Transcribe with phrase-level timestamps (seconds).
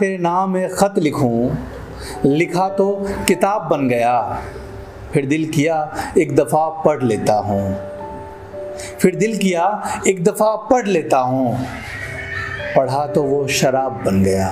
[0.00, 1.50] तेरे नाम में ख़त लिखूं,
[2.26, 2.86] लिखा तो
[3.28, 4.42] किताब बन गया।
[5.12, 5.76] फिर दिल किया,
[6.18, 7.74] एक दफ़ा पढ़ लेता हूँ।
[9.00, 9.66] फिर दिल किया,
[10.06, 11.66] एक दफ़ा पढ़ लेता हूँ।
[12.76, 14.48] पढ़ा तो वो शराब बन गया।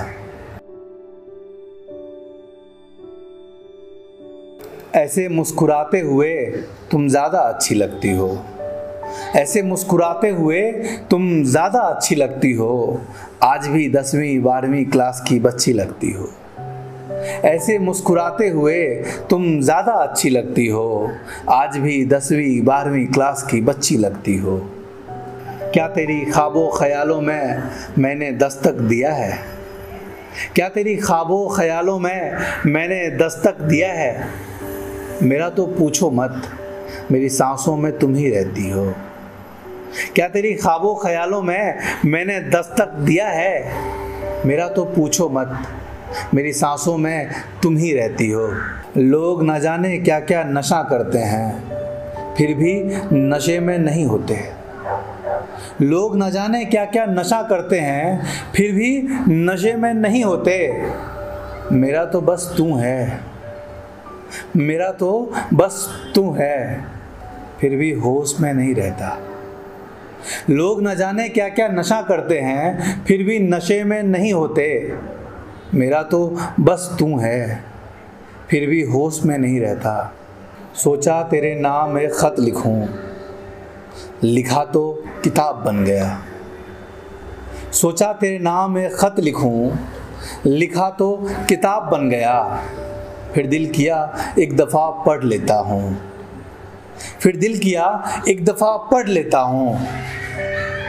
[4.95, 6.35] ऐसे मुस्कुराते हुए
[6.91, 8.29] तुम ज़्यादा अच्छी लगती हो।
[9.35, 10.71] ऐसे मुस्कुराते हुए
[11.09, 13.01] तुम ज़्यादा अच्छी लगती हो।
[13.43, 16.29] आज भी दसवीं, बारहवीं क्लास की बच्ची लगती हो।
[17.45, 18.85] ऐसे मुस्कुराते हुए
[19.29, 21.11] तुम ज़्यादा अच्छी लगती हो।
[21.49, 24.57] आज भी दसवीं, बारहवीं क्लास की बच्ची लगती हो।
[25.73, 27.63] क्या तेरी ख्वाबों, ख्यालों में
[27.97, 29.39] मैंने दस्तक दिया है?
[30.55, 34.27] क्या तेरी ख्वाबों, ख्यालों में मैंने दस्तक दिया है?
[35.23, 36.41] मेरा तो पूछो मत।
[37.11, 38.93] मेरी सांसों में तुम ही रहती हो।
[40.15, 44.45] क्या तेरी ख्वाबों, ख्यालों में मैंने दस्तक दिया है?
[44.45, 45.57] मेरा तो पूछो मत,
[46.33, 47.29] मेरी सांसों में
[47.63, 48.47] तुम ही रहती हो।
[48.97, 52.73] लोग न जाने क्या क्या नशा करते हैं, फिर भी
[53.13, 54.37] नशे में नहीं होते।
[55.81, 58.21] लोग न जाने क्या क्या नशा करते हैं,
[58.55, 60.55] फिर भी नशे में नहीं होते।
[61.71, 63.19] मेरा तो बस तू है,
[64.57, 66.98] मेरा तो बस तू है।
[67.59, 69.17] फिर भी होश में नहीं रहता।
[70.49, 74.97] लोग न जाने क्या क्या नशा करते हैं, फिर भी नशे में नहीं होते।
[75.73, 76.25] मेरा तो
[76.59, 77.63] बस तू है,
[78.49, 80.13] फिर भी होश में नहीं रहता।
[80.75, 82.85] सोचा तेरे नाम में ख़त लिखूं,
[84.23, 84.91] लिखा तो
[85.23, 86.17] किताब बन गया।
[87.71, 89.71] सोचा तेरे नाम में ख़त लिखूं,
[90.45, 91.15] लिखा तो
[91.49, 92.61] किताब बन गया।
[93.33, 93.97] फिर दिल किया
[94.39, 95.97] एक दफ़ा पढ़ लेता हूँ।
[97.21, 99.87] फिर दिल किया, एक दफ़ा पढ़ लेता हूँ।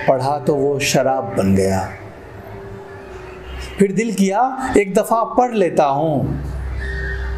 [0.09, 1.93] पढ़ा तो वो शराब बन गया।
[3.79, 6.43] फिर दिल किया, एक दफ़ा पढ़ लेता हूँ।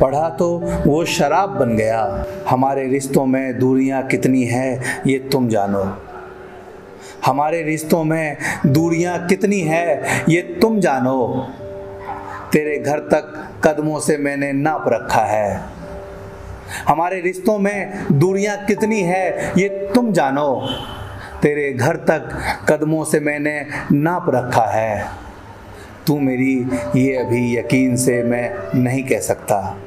[0.00, 5.98] पढ़ा तो वो शराब बन गया। हमारे रिश्तों में दूरियाँ कितनी है, ये तुम जानो।
[7.26, 11.48] हमारे रिश्तों में दूरियाँ कितनी है, ये तुम जानो।
[12.52, 15.81] तेरे घर तक कदमों से मैंने नाप रखा है।
[16.88, 20.68] हमारे रिश्तों में दूरियाँ कितनी है, ये तुम जानो।
[21.42, 22.28] तेरे घर तक
[22.68, 25.06] कदमों से मैंने नाप रखा है।
[26.06, 26.66] तू मेरी
[26.96, 29.78] ये अभी यकीन से मैं नहीं कह सकता।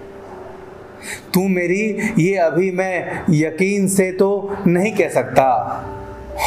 [1.33, 5.47] तू मेरी ये अभी मैं यकीन से तो नहीं कह सकता।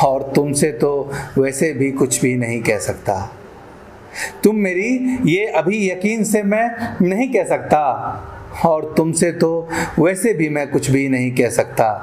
[0.04, 3.32] और तुमसे तो वैसे भी कुछ भी नहीं कह सकता।
[4.44, 7.80] तुम मेरी ये अभी यकीन से मैं नहीं कह सकता।
[8.66, 11.88] और तुमसे तो वैसे भी मैं कुछ भी नहीं कह सकता।